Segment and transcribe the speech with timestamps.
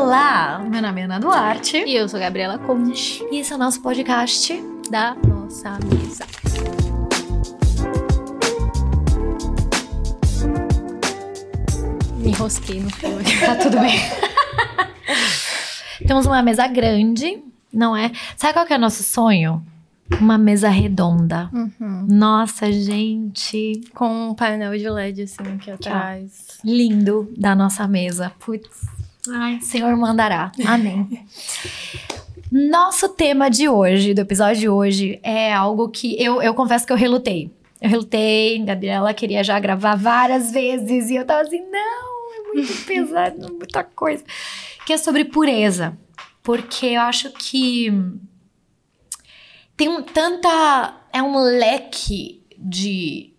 [0.00, 1.76] Olá, meu nome é Ana Duarte.
[1.78, 3.20] E eu sou Gabriela Conte.
[3.32, 4.54] E esse é o nosso podcast
[4.88, 6.24] da nossa mesa.
[12.16, 13.10] Me enrosquei no fio.
[13.44, 13.98] tá tudo bem.
[16.06, 17.42] Temos uma mesa grande,
[17.72, 18.12] não é?
[18.36, 19.66] Sabe qual que é o nosso sonho?
[20.20, 21.50] Uma mesa redonda.
[21.52, 22.06] Uhum.
[22.08, 23.82] Nossa, gente.
[23.96, 26.58] Com um painel de LED assim aqui atrás.
[26.64, 28.32] Lindo da nossa mesa.
[28.38, 28.97] Putz.
[29.30, 30.52] Ai, Senhor mandará.
[30.66, 31.26] Amém.
[32.50, 36.92] Nosso tema de hoje, do episódio de hoje, é algo que eu, eu confesso que
[36.92, 37.50] eu relutei.
[37.80, 42.72] Eu relutei, Gabriela queria já gravar várias vezes e eu tava assim, não, é muito
[42.86, 44.24] pesado, muita coisa.
[44.86, 45.96] Que é sobre pureza.
[46.42, 47.92] Porque eu acho que
[49.76, 50.96] tem um, tanta.
[51.12, 53.34] É um leque de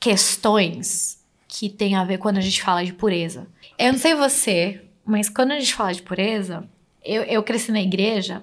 [0.00, 1.21] questões
[1.54, 3.46] que tem a ver quando a gente fala de pureza.
[3.78, 6.66] Eu não sei você, mas quando a gente fala de pureza,
[7.04, 8.42] eu, eu cresci na igreja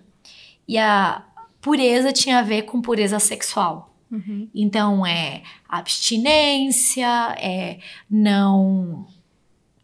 [0.67, 1.23] e a
[1.59, 3.95] pureza tinha a ver com pureza sexual.
[4.11, 4.47] Uhum.
[4.53, 9.07] Então é abstinência, é não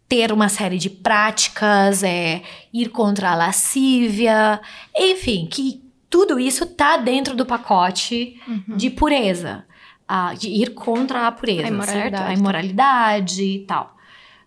[0.07, 4.61] ter uma série de práticas, é ir contra a lascívia,
[4.95, 8.77] enfim, que tudo isso tá dentro do pacote Uhum.
[8.77, 9.65] de pureza,
[10.37, 12.17] de ir contra a pureza, A imoralidade.
[12.17, 12.29] certo?
[12.29, 13.95] A imoralidade e tal.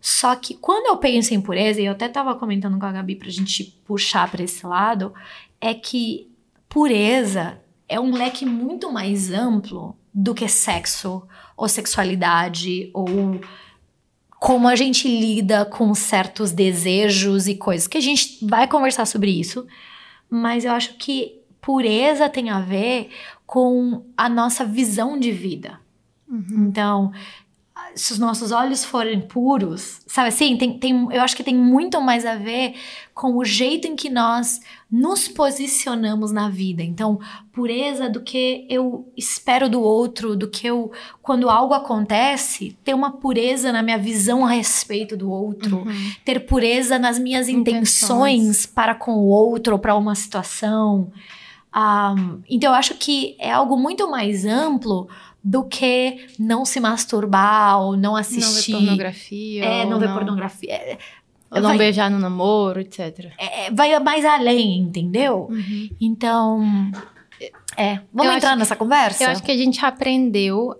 [0.00, 3.16] Só que quando eu penso em pureza, e eu até tava comentando com a Gabi
[3.16, 5.12] pra gente puxar pra esse lado,
[5.60, 6.30] é que
[6.68, 13.40] pureza é um leque muito mais amplo do que sexo ou sexualidade ou
[14.38, 19.32] como a gente lida com certos desejos e coisas que a gente vai conversar sobre
[19.32, 19.66] isso,
[20.30, 23.10] mas eu acho que pureza tem a ver
[23.48, 25.80] com a nossa visão de vida.
[26.28, 26.66] Uhum.
[26.68, 27.10] Então,
[27.94, 31.98] se os nossos olhos forem puros, sabe assim, tem, tem, eu acho que tem muito
[31.98, 32.74] mais a ver
[33.14, 36.82] com o jeito em que nós nos posicionamos na vida.
[36.82, 37.18] Então,
[37.50, 43.12] pureza do que eu espero do outro, do que eu, quando algo acontece, ter uma
[43.12, 46.12] pureza na minha visão a respeito do outro, Uhum.
[46.22, 48.66] ter pureza nas minhas intenções, Intenções.
[48.66, 51.10] para com o outro ou para uma situação.
[51.72, 52.14] Ah,
[52.48, 55.08] então, eu acho que é algo muito mais amplo
[55.42, 58.72] do que não se masturbar ou não Não ver assistir.
[58.72, 59.64] pornografia.
[59.64, 60.72] é, não ver pornografia.
[60.72, 60.98] É,
[61.50, 63.30] Ou não vai, beijar no namoro, etc.
[63.38, 65.48] é, vai mais além, entendeu?
[65.50, 65.88] Uhum.
[66.00, 66.90] Então.
[67.76, 68.00] É.
[68.12, 69.22] Vamos Eu entrar nessa conversa?
[69.24, 70.74] Eu acho que a gente aprendeu.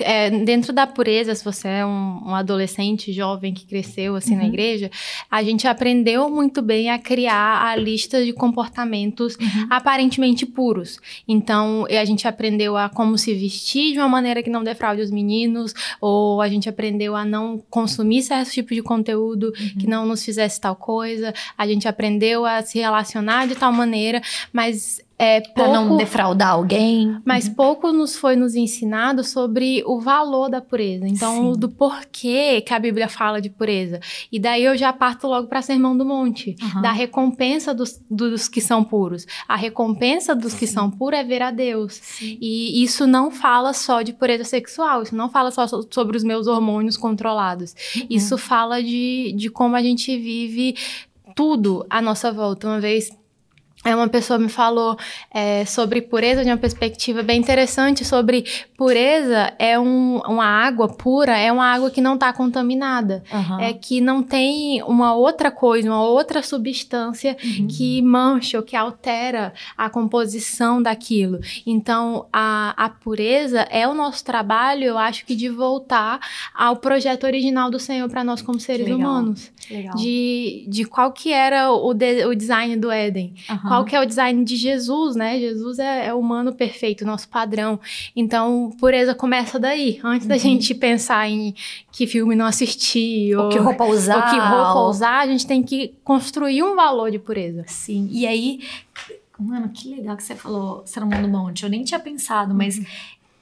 [0.00, 4.42] É, dentro da pureza, se você é um, um adolescente jovem que cresceu assim na
[4.42, 4.48] Uhum.
[4.48, 4.90] igreja,
[5.30, 9.66] a gente aprendeu muito bem a criar a lista de comportamentos Uhum.
[9.70, 10.98] aparentemente puros.
[11.28, 15.10] Então, a gente aprendeu a como se vestir de uma maneira que não defraude os
[15.10, 19.78] meninos, ou a gente aprendeu a não consumir certo tipo de conteúdo Uhum.
[19.80, 24.20] que não nos fizesse tal coisa, a gente aprendeu a se relacionar de tal maneira,
[24.52, 25.72] mas é Pra pouco...
[25.72, 27.18] não defraudar alguém.
[27.24, 31.06] Mas pouco nos foi nos ensinado sobre o valor da pureza.
[31.06, 31.60] Então, Sim.
[31.60, 34.00] do porquê que a Bíblia fala de pureza.
[34.32, 36.82] E daí eu já parto logo para Sermão do Monte, Aham.
[36.82, 39.26] da recompensa dos, dos que são puros.
[39.46, 41.94] A recompensa dos que são puros é ver a Deus.
[42.02, 42.36] Sim.
[42.40, 46.24] E isso não fala só de pureza sexual, isso não fala só so- sobre os
[46.24, 47.74] meus hormônios controlados.
[47.96, 48.06] Uhum.
[48.10, 50.74] Isso fala de, de como a gente vive
[51.34, 52.66] tudo à nossa volta.
[52.66, 53.10] Uma vez
[53.92, 54.96] uma pessoa me falou
[55.32, 58.44] é, sobre pureza de uma perspectiva bem interessante sobre
[58.76, 63.24] pureza é um, uma água pura, é uma água que não está contaminada.
[63.32, 63.60] Aham.
[63.60, 67.66] É que não tem uma outra coisa, uma outra substância Uhum.
[67.66, 71.40] que mancha ou que altera a composição daquilo.
[71.66, 76.20] Então, a, a pureza é o nosso trabalho, eu acho que de voltar
[76.54, 78.98] ao projeto original do Senhor para nós como seres legal.
[78.98, 79.50] humanos.
[79.70, 79.96] Legal.
[79.96, 83.34] De, de qual que era o, de- o design do Éden.
[83.48, 83.68] Aham.
[83.74, 85.38] Qual que é o design de Jesus, né?
[85.38, 87.78] Jesus é, é o humano perfeito, nosso padrão.
[88.14, 90.00] Então, pureza começa daí.
[90.02, 90.40] Antes da Uhum.
[90.40, 91.54] gente pensar em
[91.92, 94.16] que filme não assistir, ou, Ou que roupa usar.
[94.16, 97.64] ou que roupa ou- usar, a gente tem que construir um valor de pureza.
[97.66, 98.08] Sim.
[98.10, 98.60] E aí,
[99.38, 101.64] mano, que legal que você falou Sermão do Monte.
[101.64, 102.80] Eu nem tinha pensado, mas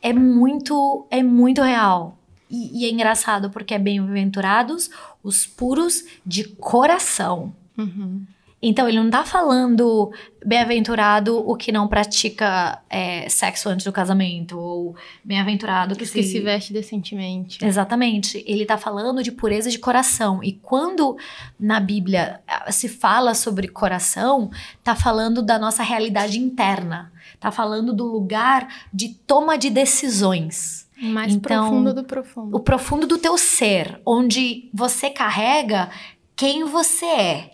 [0.00, 2.18] é muito, é muito real.
[2.50, 4.90] E, e é engraçado porque é bem-aventurados
[5.22, 7.54] os puros de coração.
[7.78, 8.22] Uhum.
[8.62, 10.12] Então, ele não tá falando
[10.46, 14.94] bem-aventurado o que não pratica é, sexo antes do casamento, ou
[15.24, 17.64] bem-aventurado que, que se veste decentemente.
[17.64, 18.44] Exatamente.
[18.46, 20.42] Ele tá falando de pureza de coração.
[20.44, 21.16] E quando
[21.58, 24.50] na Bíblia se fala sobre coração,
[24.84, 27.12] tá falando da nossa realidade interna.
[27.40, 30.88] Tá falando do lugar de toma de decisões.
[31.02, 32.56] Mais Então, profundo do profundo.
[32.56, 35.90] O profundo do teu ser, onde você carrega
[36.36, 37.50] quem você é.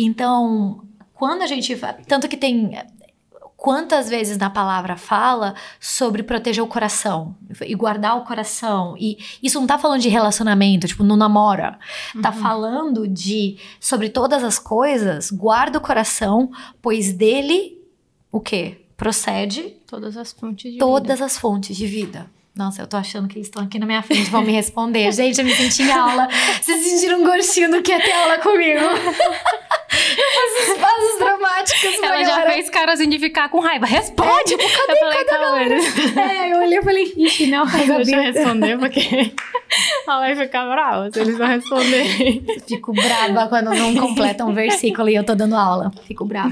[0.00, 1.76] Então, quando a gente.
[2.06, 2.70] Tanto que tem.
[3.56, 7.34] Quantas vezes na palavra fala sobre proteger o coração
[7.66, 8.94] e guardar o coração?
[8.96, 11.76] E isso não tá falando de relacionamento, tipo, não namora.
[12.22, 12.36] Tá Uhum.
[12.36, 17.82] falando de sobre todas as coisas, guarda o coração, pois dele
[18.30, 18.82] o quê?
[18.96, 21.24] Procede Todas as fontes de todas vida.
[21.24, 22.30] as fontes de vida.
[22.58, 25.10] Nossa, eu tô achando que eles estão aqui na minha frente, vão me responder.
[25.14, 26.26] Gente, eu me senti em aula.
[26.60, 28.80] Vocês sentiram um gostinho do que é ter aula comigo?
[29.90, 32.02] Esses passos dramáticos.
[32.02, 32.52] Ela já galera.
[32.54, 33.86] fez cara assim de ficar com raiva.
[33.86, 34.54] Responde!
[34.54, 39.32] eu falei, calma, eles- É, eu olhei e falei, ixi, não, Deixa eu responder, porque
[40.06, 42.44] ela vai ficar brava se eles não responderem.
[42.66, 45.92] Fico brava quando não completa um versículo e eu tô dando aula.
[46.08, 46.50] Fico brava.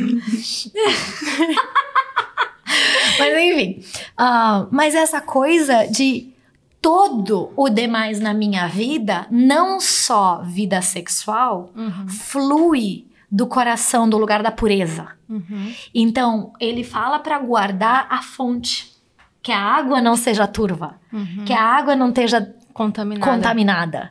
[3.18, 3.82] Mas enfim.
[4.16, 6.32] ah, mas essa coisa de
[6.80, 11.70] todo o demais na minha vida, não só vida sexual,
[12.08, 15.08] flui do coração, do lugar da pureza.
[15.28, 15.74] Uhum.
[15.92, 18.94] Então, ele fala para guardar a fonte.
[19.42, 20.94] Que a água não seja turva.
[21.12, 21.44] Uhum.
[21.44, 23.32] Que a água não esteja Contaminada.
[23.32, 24.10] contaminada.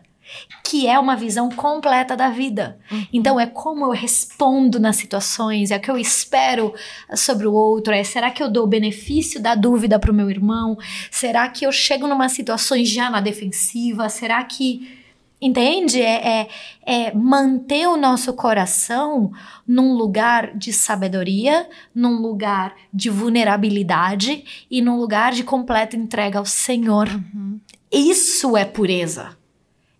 [0.63, 2.79] Que é uma visão completa da vida.
[2.91, 3.07] Uhum.
[3.13, 6.73] Então, é como eu respondo nas situações, é o que eu espero
[7.13, 10.29] sobre o outro, é será que eu dou o benefício da dúvida para o meu
[10.29, 10.77] irmão?
[11.11, 14.09] Será que eu chego numa situação já na defensiva?
[14.09, 15.03] Será que.
[15.41, 16.01] Entende?
[16.01, 16.47] É, é,
[16.85, 19.31] é manter o nosso coração
[19.67, 26.45] num lugar de sabedoria, num lugar de vulnerabilidade e num lugar de completa entrega ao
[26.45, 27.09] Senhor.
[27.09, 27.59] Uhum.
[27.91, 29.37] Isso é pureza.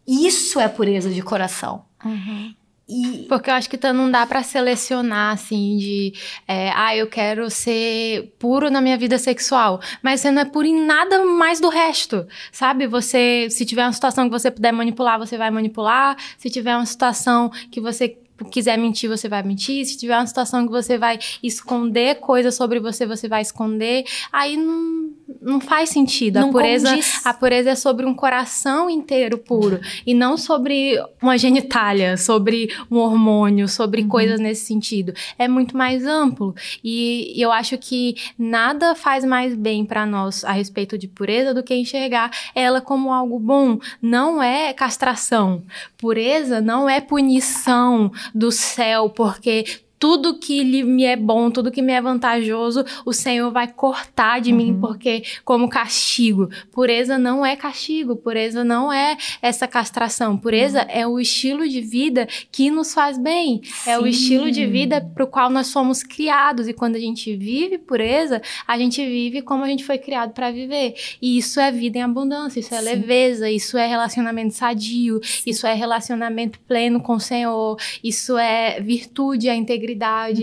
[0.07, 1.83] Isso é pureza de coração.
[2.03, 2.53] Uhum.
[2.87, 6.13] E Porque eu acho que tá- não dá pra selecionar, assim, de...
[6.47, 9.81] é, ah, eu quero ser puro na minha vida sexual.
[10.03, 12.85] Mas você não é puro em nada mais do resto, sabe?
[12.85, 16.15] Você, se tiver uma situação que você puder manipular, você vai manipular.
[16.37, 18.19] Se tiver uma situação que você
[18.51, 19.85] quiser mentir, você vai mentir.
[19.85, 24.03] Se tiver uma situação que você vai esconder coisas sobre você, você vai esconder.
[24.31, 25.09] Aí não,
[25.41, 26.39] não faz sentido.
[26.39, 26.89] Não a pureza...
[26.89, 27.25] condiz.
[27.25, 29.79] A pureza é sobre um coração inteiro puro.
[30.05, 34.07] E não sobre uma genitália, sobre um hormônio, sobre Uhum.
[34.07, 35.13] coisas nesse sentido.
[35.37, 36.53] É muito mais amplo.
[36.83, 41.63] E eu acho que nada faz mais bem para nós a respeito de pureza do
[41.63, 43.79] que enxergar ela como algo bom.
[44.01, 45.63] Não é castração.
[45.97, 51.81] Pureza não é punição do céu, porque tudo que lhe- me é bom, tudo que
[51.81, 54.79] me é vantajoso, o Senhor vai cortar de mim, Uhum.
[54.81, 56.47] porque como castigo.
[56.71, 60.37] Pureza não é castigo, pureza não é essa castração.
[60.37, 60.87] Pureza Uhum.
[60.89, 64.09] é o estilo de vida que nos faz bem, é o Sim.
[64.09, 66.67] estilo de vida para o qual nós fomos criados.
[66.67, 70.51] E quando a gente vive pureza, a gente vive como a gente foi criado para
[70.51, 70.93] viver.
[71.19, 72.85] E isso é vida em abundância, isso é Sim.
[72.85, 79.49] leveza, isso é relacionamento sadio, isso é relacionamento pleno com o Senhor, isso é virtude,
[79.49, 79.94] a integridade.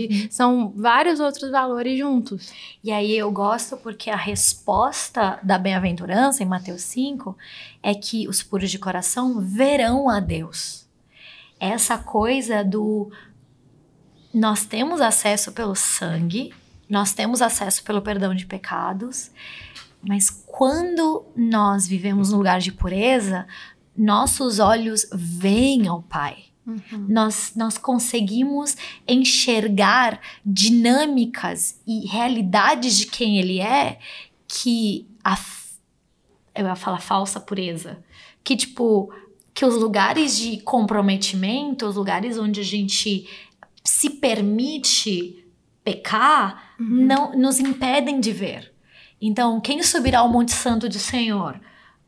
[0.09, 0.27] Uhum.
[0.29, 2.51] São vários outros valores juntos.
[2.83, 7.37] E aí eu gosto porque a resposta da bem-aventurança em Mateus 5
[7.81, 10.87] é que os puros de coração verão a Deus.
[11.59, 13.11] Essa coisa do
[14.33, 16.51] nós temos acesso pelo sangue,
[16.89, 19.31] nós temos acesso pelo perdão de pecados,
[20.01, 23.47] mas quando nós vivemos no lugar de pureza,
[23.95, 26.52] nossos olhos veem ao Pai.
[27.09, 28.77] Nós, nós conseguimos
[29.07, 33.99] enxergar dinâmicas e realidades de quem ele é
[34.47, 35.37] que a,
[36.55, 38.03] eu ia falar falsa pureza,
[38.43, 39.13] que tipo
[39.53, 43.29] que os lugares de comprometimento, os lugares onde a gente
[43.83, 45.45] se permite
[45.83, 48.73] pecar, não nos impedem de ver.
[49.21, 51.59] Então, quem subirá ao Monte Santo do Senhor?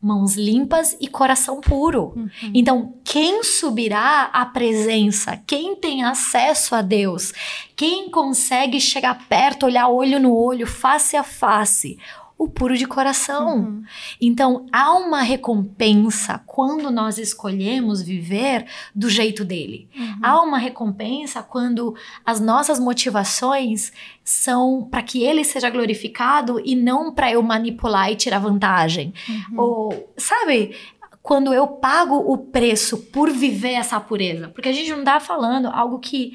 [0.06, 2.14] Mãos limpas e coração puro.
[2.54, 5.36] Então, quem subirá à presença?
[5.44, 7.32] Quem tem acesso a Deus?
[7.74, 11.98] Quem consegue chegar perto, olhar olho no olho, face a face?
[12.38, 13.56] O puro de coração.
[13.56, 13.82] Uhum.
[14.20, 19.88] Então, há uma recompensa quando nós escolhemos viver do jeito dele.
[19.96, 20.18] Uhum.
[20.22, 23.90] Há uma recompensa quando as nossas motivações
[24.22, 29.14] são para que ele seja glorificado e não para eu manipular e tirar vantagem.
[29.28, 29.60] Uhum.
[29.60, 30.76] Ou, sabe?
[31.22, 34.48] Quando eu pago o preço por viver essa pureza.
[34.48, 36.34] Porque a gente não tá falando algo que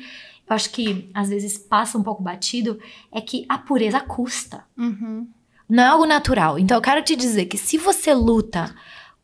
[0.51, 2.77] eu acho que às vezes passa um pouco batido,
[3.09, 4.65] é que a pureza custa.
[4.77, 5.27] Uhum.
[5.73, 6.59] Não é algo natural.
[6.59, 8.75] Então eu quero te dizer que se você luta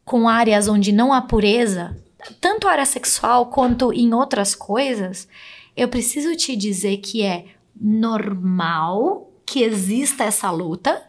[0.06, 1.98] com áreas onde não há pureza,
[2.40, 5.28] tanto área sexual quanto em outras coisas,
[5.76, 7.46] eu preciso te dizer que é
[7.80, 11.02] normal que exista essa luta,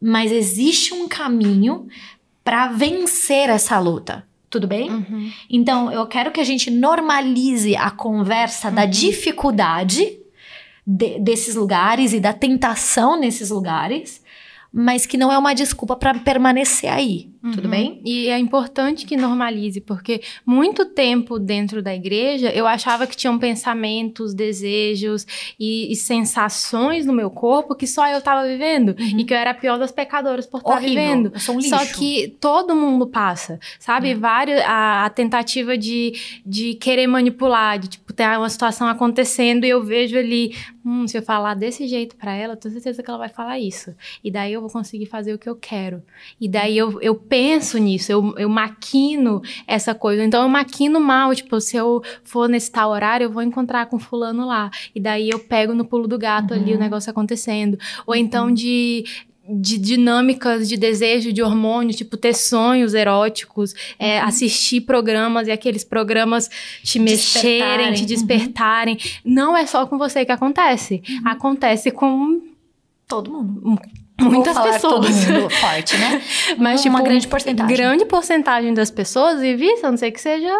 [0.00, 1.86] mas existe um caminho
[2.44, 4.24] para vencer essa luta.
[4.48, 4.90] Tudo bem?
[4.90, 5.32] Uhum.
[5.48, 10.18] Então, eu quero que a gente normalize a conversa da dificuldade
[10.86, 14.20] de- desses lugares e da tentação nesses lugares,
[14.72, 17.29] mas que não é uma desculpa para permanecer aí.
[17.42, 17.70] Tudo Uhum.
[17.70, 18.00] bem?
[18.04, 23.38] E é importante que normalize, porque muito tempo dentro da igreja eu achava que tinham
[23.38, 25.26] pensamentos, desejos
[25.58, 29.50] e, e sensações no meu corpo que só eu estava vivendo e que eu era
[29.50, 31.30] a pior das pecadoras por estar vivendo.
[31.32, 31.70] Eu sou um lixo.
[31.70, 34.14] Só que todo mundo passa, sabe?
[34.14, 36.12] Vários, a, a tentativa de,
[36.44, 40.54] de querer manipular, de tipo, ter uma situação acontecendo e eu vejo ali,
[40.84, 43.58] hum, se eu falar desse jeito pra ela, eu tenho certeza que ela vai falar
[43.58, 43.94] isso.
[44.22, 46.02] E daí eu vou conseguir fazer o que eu quero.
[46.40, 50.22] E daí eu, eu penso nisso, eu, eu maquino essa coisa.
[50.24, 53.98] Então eu maquino mal, tipo, se eu for nesse tal horário, eu vou encontrar com
[53.98, 54.70] fulano lá.
[54.94, 57.78] E daí eu pego no pulo do gato ali o negócio acontecendo.
[58.06, 59.04] Ou então de
[59.52, 65.82] de dinâmicas de desejo, de hormônios, tipo ter sonhos eróticos, é, assistir programas e aqueles
[65.82, 66.48] programas
[66.84, 67.94] te mexerem, Despertarem.
[67.94, 68.06] te Uhum.
[68.06, 68.98] despertarem.
[69.24, 71.02] Não é só com você que acontece.
[71.24, 72.40] Acontece com
[73.08, 73.80] Todo mundo.
[74.20, 75.24] Muitas pessoas.
[75.60, 76.22] Forte, né?
[76.58, 77.76] Mas, uma tipo, grande porcentagem.
[77.76, 80.52] Grande porcentagem das pessoas vive a não ser que seja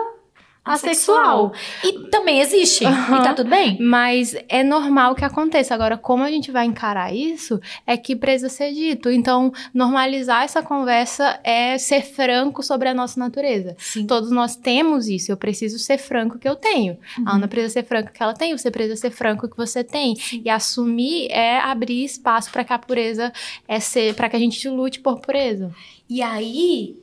[0.65, 1.53] assexual.
[1.83, 2.85] E também existe.
[2.85, 3.21] Aham.
[3.21, 3.79] E tá tudo bem.
[3.81, 5.75] Mas é normal que aconteça.
[5.75, 9.11] Agora, como a gente vai encarar isso, é que precisa ser dito.
[9.11, 13.75] Então, normalizar essa conversa é ser franco sobre a nossa natureza.
[13.79, 14.07] Sim.
[14.07, 15.33] Todos nós temos isso.
[15.33, 16.99] Eu preciso ser franco que eu tenho.
[17.25, 18.57] A Ana precisa ser franco que ela tem.
[18.57, 20.15] Você precisa ser franco que você tem.
[20.45, 23.33] E assumir é abrir espaço para que a pureza
[23.67, 25.71] é ser, para que a gente lute por pureza.
[26.09, 26.97] E aí,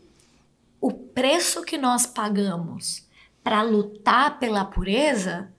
[0.79, 3.06] o preço que nós pagamos
[3.47, 5.49] para lutar pela pureza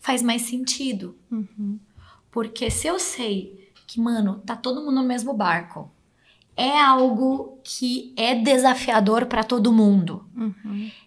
[0.00, 1.16] faz mais sentido.
[2.28, 5.88] Porque se eu sei que, mano, tá todo mundo no mesmo barco,
[6.56, 10.26] é algo que é desafiador para todo mundo.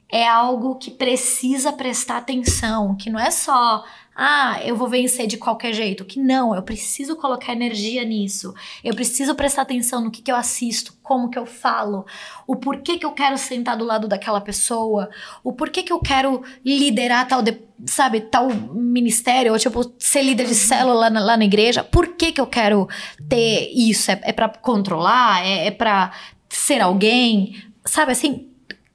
[0.09, 3.83] É algo que precisa prestar atenção, que não é só,
[4.21, 6.03] ah, eu vou vencer de qualquer jeito.
[6.03, 8.53] Que não, eu preciso colocar energia nisso.
[8.83, 12.05] Eu preciso prestar atenção no que, que eu assisto, como que eu falo,
[12.45, 15.09] o porquê que eu quero sentar do lado daquela pessoa,
[15.41, 20.47] o porquê que eu quero liderar tal, de- sabe, tal ministério, ou tipo, ser líder
[20.47, 21.81] de célula lá na, lá na igreja.
[21.81, 22.89] Por que que eu quero
[23.29, 24.11] ter isso?
[24.11, 25.45] É, é para controlar?
[25.45, 26.11] É, é para
[26.49, 27.55] ser alguém?
[27.85, 28.48] Sabe assim?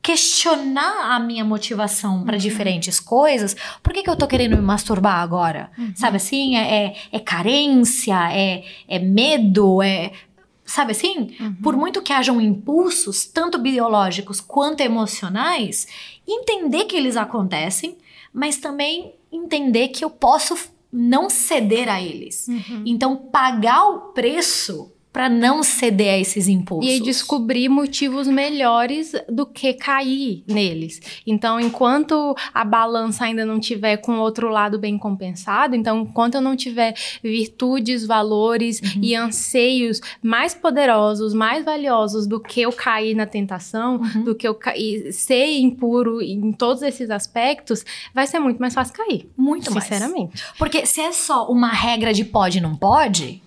[0.05, 3.57] Questionar a minha motivação para diferentes coisas.
[3.83, 5.71] Por que, que eu tô querendo me masturbar agora?
[5.97, 6.57] Sabe assim?
[6.59, 10.13] É, é, é carência, é, é medo, é.
[10.63, 11.35] Sabe assim?
[11.63, 15.87] Por muito que hajam impulsos, tanto biológicos quanto emocionais,
[16.29, 17.97] entender que eles acontecem,
[18.31, 20.55] mas também entender que eu posso
[20.93, 22.47] não ceder a eles.
[22.85, 26.91] Então, pagar o preço para não ceder a esses impulsos.
[26.91, 31.01] E descobrir motivos melhores do que cair neles.
[31.25, 36.35] Então, enquanto a balança ainda não tiver com o outro lado bem compensado, então, enquanto
[36.35, 43.15] eu não tiver virtudes, valores e anseios mais poderosos, mais valiosos do que eu cair
[43.15, 48.59] na tentação, do que eu cair, ser impuro em todos esses aspectos, vai ser muito
[48.59, 49.31] mais fácil cair.
[49.37, 49.85] Muito mais.
[49.85, 50.43] Sinceramente.
[50.59, 53.41] Porque se é só uma regra de pode e não pode,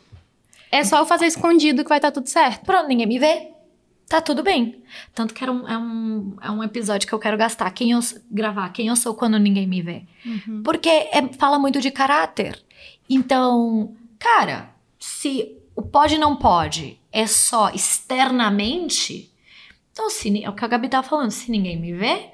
[0.71, 2.65] É só eu fazer escondido que vai estar tudo certo.
[2.65, 3.51] pronto, ninguém me vê.
[4.07, 4.81] Tá tudo bem.
[5.13, 7.69] Tanto que era um, é, um, é um episódio que eu quero gastar.
[7.71, 7.99] Quem eu
[8.31, 10.03] gravar, quem eu sou quando ninguém me vê.
[10.63, 12.61] Porque é- fala muito de caráter.
[13.09, 19.31] Então, cara, se o pode e não pode é só externamente,
[19.91, 22.29] então se, é o que a Gabi tá falando, se ninguém me vê,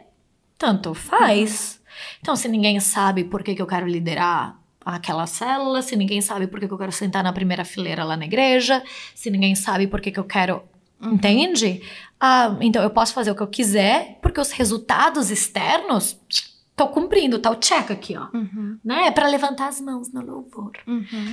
[0.57, 1.81] tanto faz.
[2.19, 6.47] Então, se ninguém sabe por que, que eu quero liderar aquela célula, se ninguém sabe
[6.47, 8.83] por que, que eu quero sentar na primeira fileira lá na igreja,
[9.15, 10.63] se ninguém sabe por que, que eu quero.
[11.01, 11.81] Entende?
[12.19, 16.17] Ah, então eu posso fazer o que eu quiser, porque os resultados externos
[16.75, 18.27] tô cumprindo, tá o check aqui, ó.
[18.83, 19.07] Né?
[19.07, 20.71] É pra levantar as mãos no louvor.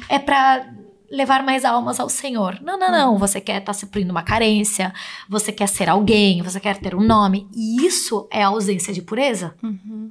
[0.08, 0.66] É pra
[1.10, 2.58] levar mais almas ao Senhor.
[2.62, 3.18] Não, não, não.
[3.18, 4.92] Você quer estar suprindo uma carência,
[5.28, 7.48] você quer ser alguém, você quer ter um nome.
[7.54, 9.54] E isso é ausência de pureza.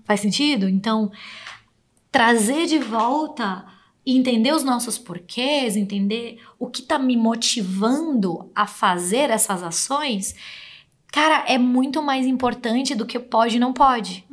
[0.04, 0.68] Faz sentido?
[0.68, 1.12] Então,
[2.12, 3.66] trazer de volta,
[4.06, 10.36] entender os nossos porquês, entender o que tá me motivando a fazer essas ações,
[11.12, 14.26] cara, é muito mais importante do que pode e não pode.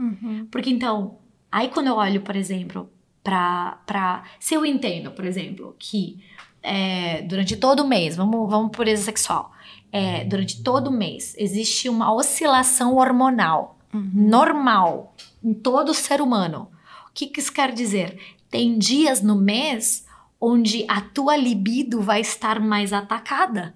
[0.50, 1.18] Porque então,
[1.50, 2.90] aí quando eu olho, por exemplo,
[3.22, 3.80] pra.
[3.86, 6.18] pra se eu entendo, por exemplo, que
[6.62, 9.52] é, durante todo o mês, vamos, vamos por pureza sexual,
[9.92, 13.78] é, durante todo o mês existe uma oscilação hormonal
[14.14, 16.68] normal em todo ser humano.
[17.16, 18.18] O que, que isso quer dizer?
[18.50, 20.04] Tem dias no mês
[20.38, 23.74] onde a tua libido vai estar mais atacada,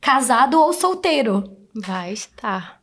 [0.00, 1.42] casado ou solteiro.
[1.74, 2.80] Vai estar.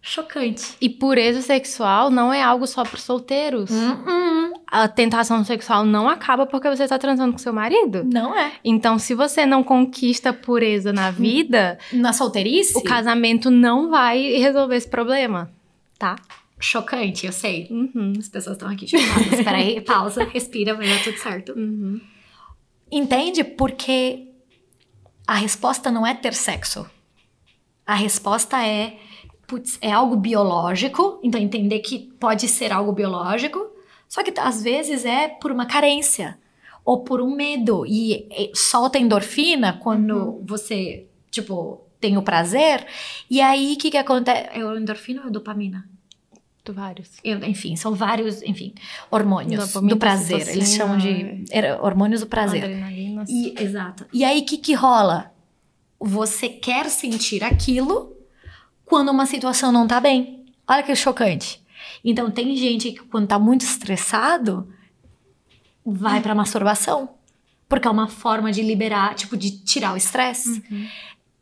[0.00, 0.74] Chocante.
[0.80, 3.70] E pureza sexual não é algo só para solteiros.
[3.70, 8.02] Hum, A tentação sexual não acaba porque você tá transando com seu marido.
[8.10, 8.52] Não é.
[8.64, 12.78] Então, se você não conquista a pureza na vida, Na solteirice?
[12.78, 15.52] o casamento não vai resolver esse problema,
[15.98, 16.16] tá?
[16.62, 17.66] Chocante, eu sei.
[17.70, 18.12] Uhum.
[18.18, 19.32] As pessoas estão aqui chocadas.
[19.32, 21.52] Espera aí, pausa, respira, vai dar tudo certo.
[21.52, 22.00] Uhum.
[22.90, 23.42] Entende?
[23.42, 24.28] Porque
[25.26, 26.88] a resposta não é ter sexo.
[27.84, 28.96] A resposta é,
[29.46, 31.18] putz, é algo biológico.
[31.22, 33.70] Então, entender que pode ser algo biológico.
[34.08, 36.38] Só que às vezes é por uma carência
[36.84, 37.84] ou por um medo.
[37.86, 42.86] E, e solta endorfina quando você, tipo, tem o prazer.
[43.30, 44.48] E aí, o que que acontece?
[44.52, 45.88] É o endorfina ou a dopamina?
[46.64, 47.10] Tu vários.
[47.24, 48.72] Enfim, são vários, enfim,
[49.10, 50.42] hormônios do prazer.
[50.42, 52.62] Eles ocitocina, chamam de era- hormônios do prazer.
[53.28, 54.06] E, exato.
[54.12, 55.32] E aí, o que que rola?
[55.98, 58.16] Você quer sentir aquilo
[58.84, 60.44] quando uma situação não tá bem.
[60.68, 61.60] Olha que chocante.
[62.04, 64.68] Então, tem gente que quando tá muito estressado,
[65.84, 67.08] vai pra masturbação.
[67.68, 70.62] Porque é uma forma de liberar, tipo, de tirar o estresse.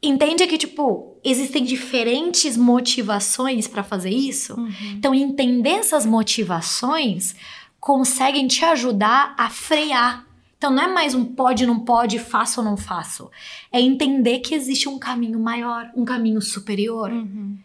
[0.02, 4.58] Entende que, tipo, existem diferentes motivações pra fazer isso?
[4.58, 4.72] Uhum.
[4.96, 7.34] Então, entender essas motivações
[7.78, 10.26] conseguem te ajudar a frear.
[10.56, 13.30] Então, não é mais um pode, não pode, faço ou não faço.
[13.70, 17.10] É entender que existe um caminho maior, um caminho superior.
[17.10, 17.58] Uhum.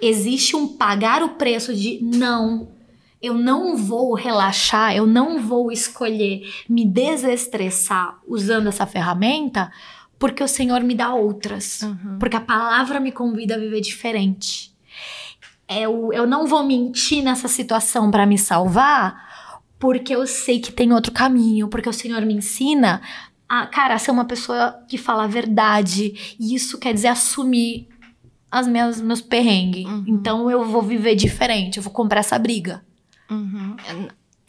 [0.00, 2.68] Existe um pagar o preço de não.
[3.22, 9.70] Eu não vou relaxar, eu não vou escolher me desestressar usando essa ferramenta,
[10.22, 11.82] porque o Senhor me dá outras.
[11.82, 12.16] Uhum.
[12.20, 14.72] Porque a palavra me convida a viver diferente.
[15.68, 20.92] Eu, eu não vou mentir nessa situação para me salvar, porque eu sei que tem
[20.92, 23.02] outro caminho, porque o Senhor me ensina
[23.48, 26.36] a, cara, a ser uma pessoa que fala a verdade.
[26.38, 27.88] E isso quer dizer assumir
[28.48, 29.86] as minhas meus perrengues.
[29.86, 30.04] Uhum.
[30.06, 32.80] Então eu vou viver diferente, eu vou comprar essa briga.
[33.28, 33.74] Uhum.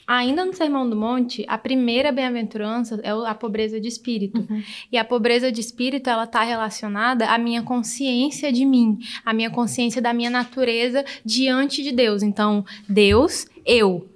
[0.08, 4.40] Ainda no Sermão do Monte, a primeira bem-aventurança é a pobreza de espírito.
[4.40, 4.62] Uhum.
[4.92, 9.50] E a pobreza de espírito, ela tá relacionada à minha consciência de mim, à minha
[9.50, 12.22] consciência da minha natureza diante de Deus.
[12.24, 14.13] Então, Deus, eu.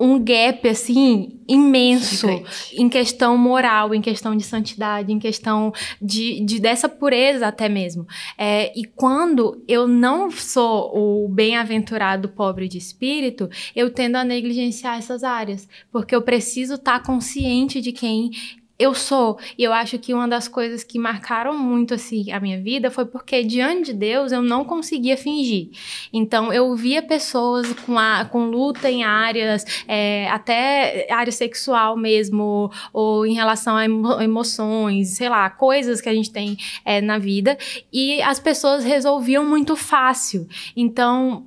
[0.00, 2.76] Um gap, assim, imenso Gigante.
[2.76, 8.06] em questão moral, em questão de santidade, em questão de, de dessa pureza até mesmo.
[8.38, 10.90] É, e quando eu não sou
[11.24, 17.02] o bem-aventurado pobre de espírito, eu tendo a negligenciar essas áreas, porque eu preciso estar
[17.02, 18.30] consciente de quem
[18.80, 19.38] eu sou.
[19.58, 23.04] E eu acho que uma das coisas que marcaram muito assim a minha vida foi
[23.04, 25.68] porque diante de Deus eu não conseguia fingir.
[26.12, 32.70] Então eu via pessoas com, a, com luta em áreas, é, até área sexual mesmo,
[32.92, 37.18] ou em relação a emo- emoções, sei lá, coisas que a gente tem é, na
[37.18, 37.58] vida,
[37.92, 40.48] e as pessoas resolviam muito fácil.
[40.74, 41.44] Então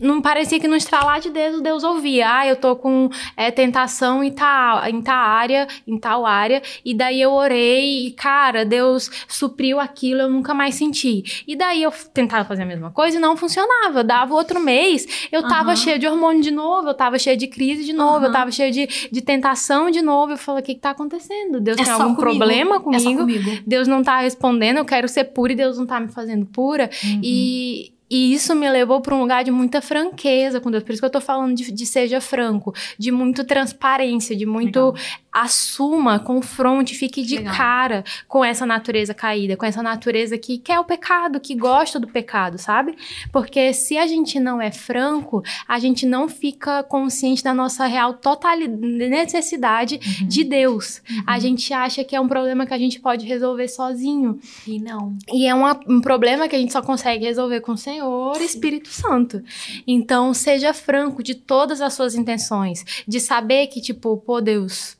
[0.00, 2.26] não parecia que no estralar de dedos Deus ouvia.
[2.30, 6.94] Ah, eu tô com é, tentação em tal, em tal área, em tal área, e
[6.94, 11.44] daí eu orei e, cara, Deus supriu aquilo, eu nunca mais senti.
[11.46, 14.02] E daí eu tentava fazer a mesma coisa e não funcionava.
[14.04, 17.84] Dava outro mês, eu tava cheia de hormônio de novo, eu tava cheia de crise
[17.84, 18.32] de novo, eu Aham.
[18.32, 20.32] tava cheia de, de tentação de novo.
[20.32, 21.60] Eu falei, o que que tá acontecendo?
[21.60, 22.20] Deus tem algum comigo.
[22.20, 23.20] problema É comigo?
[23.20, 23.50] comigo.
[23.66, 26.90] Deus não tá respondendo, eu quero ser pura e Deus não tá me fazendo pura.
[27.22, 30.82] E, e isso me levou para um lugar de muita franqueza com Deus.
[30.84, 34.78] Por isso que eu tô falando de, de seja franco, de muito transparência, de muito
[34.92, 34.94] Legal.
[35.32, 37.54] assuma, confronte, fique de Legal.
[37.56, 42.06] cara com essa natureza caída, com essa natureza que quer o pecado, que gosta do
[42.06, 42.96] pecado, sabe?
[43.32, 48.14] Porque se a gente não é franco, a gente não fica consciente da nossa real
[48.14, 51.02] total necessidade de Deus.
[51.26, 54.38] A gente acha que é um problema que a gente pode resolver sozinho.
[54.66, 55.16] E não.
[55.32, 58.88] E é uma- um problema que a gente só consegue resolver com o Senhor Espírito
[58.88, 59.42] Santo.
[59.86, 62.84] Então, seja franco de todas as suas intenções.
[63.08, 64.96] De saber que, tipo, pô, Deus,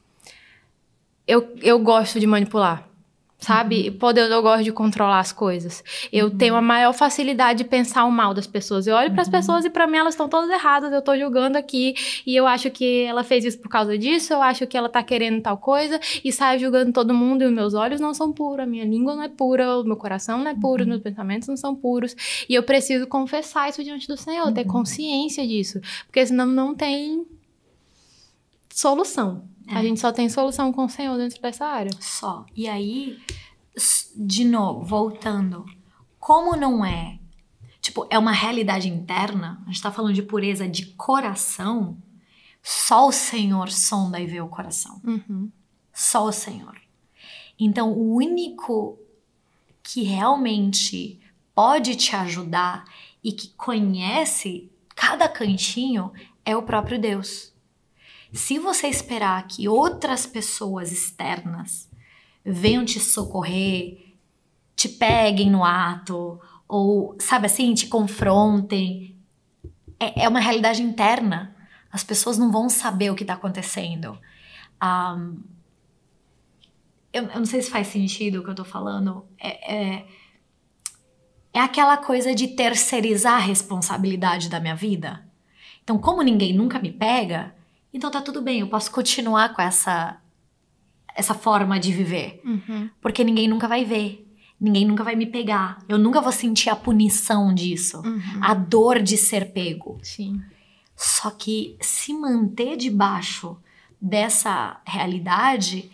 [1.27, 2.89] eu, eu gosto de manipular.
[3.39, 3.91] Sabe?
[3.91, 5.85] Pô, Deus, eu gosto de controlar as coisas.
[6.11, 8.87] Eu tenho a maior facilidade de pensar o mal das pessoas.
[8.87, 10.91] Eu olho para as pessoas e para mim elas estão todas erradas.
[10.91, 11.95] Eu tô julgando aqui
[12.27, 14.33] e eu acho que ela fez isso por causa disso.
[14.33, 17.43] Eu acho que ela tá querendo tal coisa e saio julgando todo mundo.
[17.43, 19.97] E os meus olhos não são puros, a minha língua não é pura, o meu
[19.97, 22.17] coração não é puro, os meus pensamentos não são puros.
[22.49, 27.27] E eu preciso confessar isso diante do Senhor, ter consciência disso, porque senão não tem
[28.71, 29.56] solução.
[29.69, 29.83] A É.
[29.83, 31.91] gente só tem solução com o Senhor dentro dessa área.
[32.01, 32.47] Só.
[32.55, 33.19] E aí,
[34.17, 35.65] de novo, voltando.
[36.19, 37.19] Como não é?
[37.81, 39.63] Tipo, é uma realidade interna.
[39.67, 41.97] A gente tá falando de pureza de coração.
[42.63, 45.01] Só o Senhor sonda e vê o coração.
[45.05, 45.51] Uhum.
[45.93, 46.77] Só o Senhor.
[47.59, 48.99] Então, o único
[49.83, 51.21] que realmente
[51.55, 52.85] pode te ajudar
[53.23, 56.13] e que conhece cada cantinho
[56.45, 57.53] é o próprio Deus.
[58.37, 61.89] Se você esperar que outras pessoas externas
[62.45, 64.15] venham te socorrer,
[64.77, 69.17] te peguem no ato, ou, sabe assim, te confrontem,
[69.99, 71.57] é, é uma realidade interna.
[71.91, 74.19] As pessoas não vão saber o que está acontecendo.
[74.83, 75.41] Um,
[77.11, 79.25] eu, eu, não sei se faz sentido o que eu tô falando.
[79.39, 80.07] É, é,
[81.55, 85.27] é aquela coisa de terceirizar a responsabilidade da minha vida.
[85.83, 87.57] Então, como ninguém nunca me pega,
[87.97, 90.21] então tá tudo bem, eu posso continuar com essa
[91.15, 92.43] essa forma de viver.
[92.45, 92.91] Uhum.
[93.01, 94.23] Porque ninguém nunca vai ver.
[94.61, 95.83] Ninguém nunca vai me pegar.
[95.89, 98.03] Eu nunca vou sentir a punição disso.
[98.05, 98.41] Uhum.
[98.43, 99.99] A dor de ser pego.
[100.03, 100.43] Sim.
[100.95, 103.57] Só que se manter debaixo
[103.99, 105.91] dessa realidade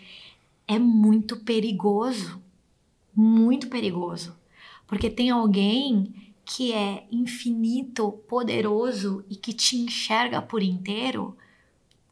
[0.67, 2.41] é muito perigoso.
[3.15, 4.35] Muito perigoso.
[4.85, 6.13] Porque tem alguém
[6.43, 11.37] que é infinito, poderoso e que te enxerga por inteiro,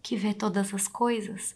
[0.02, 1.56] que vê todas as coisas.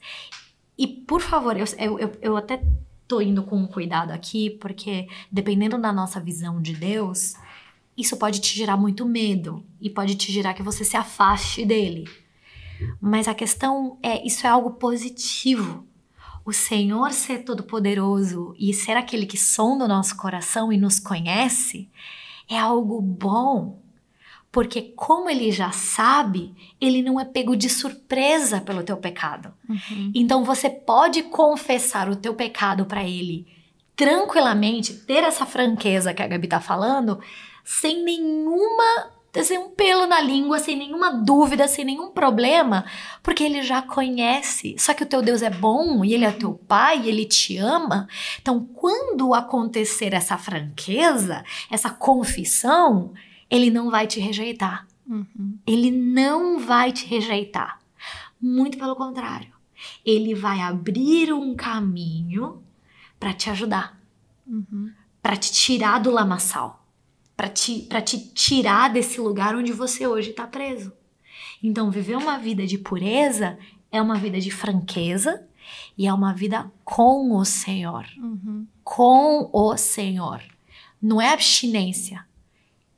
[0.78, 2.62] E por favor, eu, eu, eu até
[3.08, 7.34] tô indo com cuidado aqui, porque dependendo da nossa visão de Deus,
[7.98, 12.06] isso pode te gerar muito medo e pode te gerar que você se afaste dele.
[13.00, 15.88] Mas a questão é, isso é algo positivo.
[16.44, 21.90] O Senhor ser todo-poderoso e ser aquele que sonda o nosso coração e nos conhece
[22.48, 23.82] é algo bom.
[24.56, 29.54] Porque como ele já sabe, ele não é pego de surpresa pelo teu pecado.
[29.68, 30.14] Uhum.
[30.16, 33.46] Então você pode confessar o teu pecado para ele
[33.98, 37.20] tranquilamente, ter essa franqueza que a Gabi tá falando,
[37.66, 39.12] sem nenhuma
[39.44, 42.86] sem um pelo na língua, sem nenhuma dúvida, sem nenhum problema,
[43.22, 44.74] porque ele já conhece.
[44.80, 47.58] Só que o teu Deus é bom e ele é teu pai, e ele te
[47.58, 48.08] ama.
[48.42, 53.12] Então, quando acontecer essa franqueza, essa confissão,
[53.50, 54.88] ele não vai te rejeitar.
[55.08, 55.58] Uhum.
[55.66, 57.80] Ele não vai te rejeitar.
[58.42, 59.54] Muito pelo contrário.
[60.06, 62.64] Ele vai abrir um caminho
[63.20, 64.00] para te ajudar,
[64.48, 64.92] Uhum.
[65.22, 66.86] para te tirar do lamaçal
[67.36, 70.94] para te, pra te tirar desse lugar onde você hoje está preso.
[71.62, 73.58] Então, viver uma vida de pureza
[73.92, 75.46] é uma vida de franqueza
[75.98, 78.06] e é uma vida com o Senhor.
[78.18, 78.66] Uhum.
[78.84, 80.42] Com o Senhor.
[81.02, 82.26] Não é abstinência,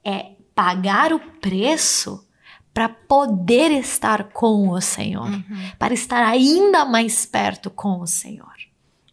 [0.04, 2.26] é pagar o preço
[2.74, 5.72] para poder estar com o Senhor, Uhum.
[5.78, 8.58] para estar ainda mais perto com o Senhor.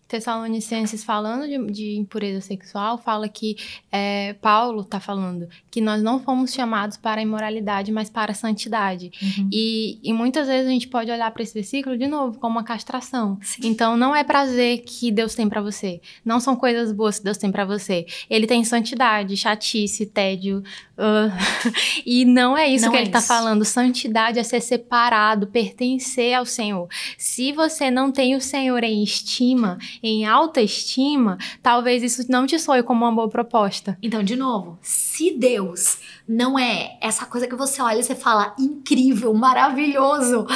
[0.07, 3.57] Tessalonicenses falando de, de impureza sexual, fala que
[3.91, 8.35] é, Paulo está falando que nós não fomos chamados para a imoralidade, mas para a
[8.35, 9.11] santidade.
[9.21, 9.49] Uhum.
[9.53, 12.63] E, e muitas vezes a gente pode olhar para esse versículo de novo como uma
[12.63, 13.39] castração.
[13.43, 13.63] Sim.
[13.65, 17.39] Então não é prazer que Deus tem para você, não são coisas boas que Deus
[17.39, 18.07] tem para você.
[18.31, 20.63] Ele tem santidade, chatice, tédio,
[20.99, 21.31] uh,
[22.05, 23.65] e não é isso Não que é ele está falando.
[23.65, 26.89] Santidade é ser separado, pertencer ao Senhor.
[27.19, 32.59] Se você não tem o Senhor em estima, em alta estima, talvez isso não te
[32.59, 33.99] soe como uma boa proposta.
[34.03, 38.55] Então, de novo, se Deus não é essa coisa que você olha e você fala
[38.59, 40.47] incrível, maravilhoso,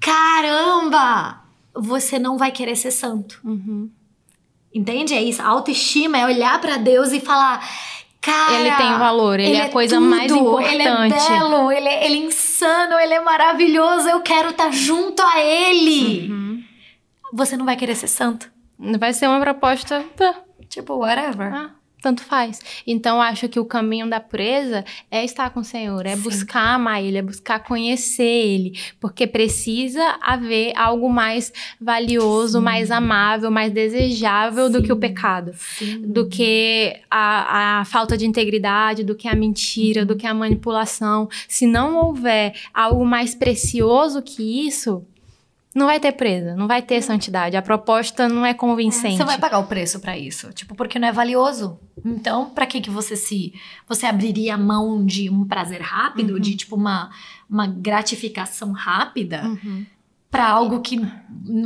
[0.00, 1.42] caramba,
[1.74, 3.40] você não vai querer ser santo.
[3.44, 3.90] Uhum.
[4.74, 5.14] Entende?
[5.14, 5.40] É isso.
[5.40, 7.66] A autoestima é olhar pra Deus e falar,
[8.20, 10.74] cara, Ele tem valor, ele, é a coisa tudo, mais importante.
[10.74, 14.08] Ele é belo, ele é, ele é insano, ele é maravilhoso.
[14.08, 16.30] Eu quero estar junto a ele.
[16.30, 16.64] Uhum.
[17.32, 18.50] Você não vai querer ser santo.
[18.98, 20.04] Vai ser uma proposta.
[20.16, 20.34] tá,
[20.68, 21.52] Tipo, whatever.
[21.52, 22.60] Ah, tanto faz.
[22.86, 26.22] Então, acho que o caminho da pureza é estar com o Senhor, é Sim.
[26.22, 32.64] buscar amar Ele, é buscar conhecer Ele, porque precisa haver algo mais valioso, Sim.
[32.64, 35.00] mais amável, mais desejável do que o Sim.
[35.00, 35.52] pecado.
[35.56, 36.02] Sim.
[36.02, 40.06] Do que a, a falta de integridade, do que a mentira, Uhum.
[40.06, 41.28] do que a manipulação.
[41.48, 45.04] Se não houver algo mais precioso que isso,
[45.78, 47.56] não vai ter presa, não vai ter santidade.
[47.56, 49.16] A proposta não é convincente.
[49.16, 51.78] Você vai pagar o preço pra isso, tipo, porque não é valioso.
[52.04, 53.52] Então, pra que que você se
[53.88, 56.40] você abriria a mão de um prazer rápido, Uhum.
[56.40, 57.10] de tipo uma
[57.48, 59.86] uma gratificação rápida Uhum.
[60.30, 61.00] Pra algo que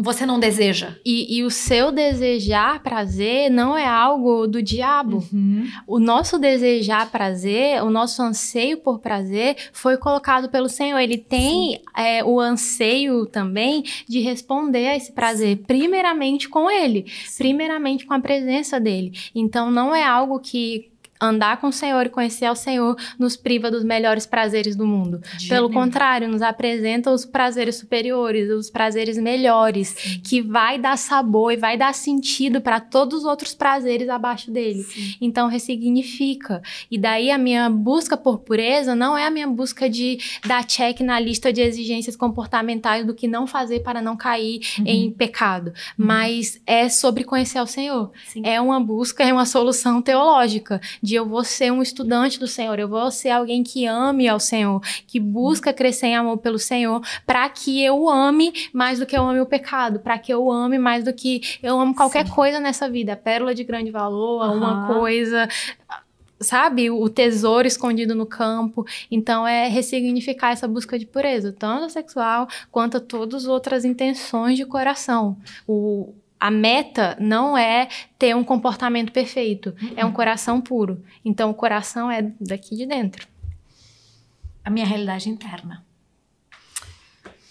[0.01, 0.96] você não deseja?
[1.05, 5.25] E, e o seu desejar prazer não é algo do diabo.
[5.87, 10.98] O nosso desejar prazer, o nosso anseio por prazer foi colocado pelo Senhor.
[10.98, 18.07] Ele tem é, o anseio também de responder a esse prazer, primeiramente com Ele, primeiramente
[18.07, 19.12] com a presença dele.
[19.35, 20.91] Então não é algo que
[21.22, 25.20] andar com o Senhor e conhecer ao Senhor nos priva dos melhores prazeres do mundo.
[25.38, 30.20] De Pelo contrário, nos apresenta os prazeres superiores, os prazeres melhores, Sim.
[30.24, 34.82] que vai dar sabor e vai dar sentido para todos os outros prazeres abaixo dele.
[34.82, 35.14] Sim.
[35.20, 36.62] Então ressignifica.
[36.90, 41.00] E daí a minha busca por pureza não é a minha busca de dar check
[41.00, 44.85] na lista de exigências comportamentais do que não fazer para não cair Uhum.
[44.87, 48.11] em pecado, mas é sobre conhecer ao Senhor.
[48.28, 48.42] Sim.
[48.44, 52.79] É uma busca, é uma solução teológica de eu vou ser um estudante do Senhor,
[52.79, 57.01] eu vou ser alguém que ame ao Senhor, que busca crescer em amor pelo Senhor,
[57.27, 60.79] para que eu ame mais do que eu ame o pecado, para que eu ame
[60.79, 62.33] mais do que eu amo qualquer Sim.
[62.33, 64.87] coisa nessa vida, a pérola de grande valor, uma Aham.
[64.87, 65.48] coisa
[66.42, 68.85] sabe, o tesouro escondido no campo.
[69.11, 74.57] Então é ressignificar essa busca de pureza, tanto sexual quanto a todas as outras intenções
[74.57, 75.37] de coração.
[75.66, 81.00] O a meta não é ter um comportamento perfeito, é um coração puro.
[81.24, 83.28] Então o coração é daqui de dentro.
[84.64, 85.87] A minha realidade interna.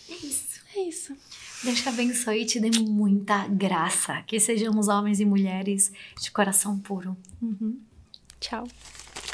[0.10, 0.60] É isso.
[0.76, 1.16] É isso.
[1.64, 4.24] Deus te abençoe e te dê muita graça.
[4.24, 7.16] Que sejamos homens e mulheres de coração puro.
[8.42, 8.68] Tchau.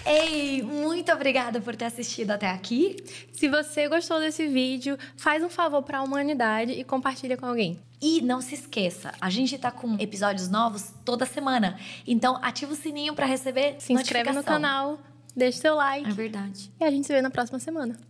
[0.05, 2.95] Ei, muito obrigada por ter assistido até aqui.
[3.33, 7.79] Se você gostou desse vídeo, faz um favor para a humanidade e compartilha com alguém.
[8.01, 11.77] E não se esqueça, a gente tá com episódios novos toda semana.
[12.05, 14.99] Então ativa o sininho para receber Se inscreve no canal,
[15.35, 16.71] deixa seu like É verdade.
[16.79, 17.97] e a gente se vê na próxima semana.